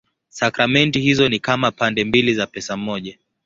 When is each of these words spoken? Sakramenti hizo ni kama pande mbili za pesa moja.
Sakramenti 0.29 0.99
hizo 1.01 1.29
ni 1.29 1.39
kama 1.39 1.71
pande 1.71 2.03
mbili 2.03 2.33
za 2.33 2.47
pesa 2.47 2.77
moja. 2.77 3.17